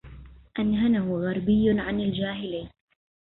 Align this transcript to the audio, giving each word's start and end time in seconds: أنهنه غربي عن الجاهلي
أنهنه 0.59 1.13
غربي 1.17 1.69
عن 1.79 1.99
الجاهلي 1.99 2.69